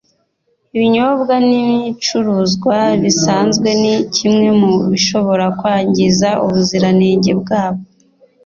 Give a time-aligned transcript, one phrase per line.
[0.75, 7.87] ibinyobwa n’ibicuruzwa bisanzwe ni kimwe mu bishobora kwangiza ubuziranenge bwabyo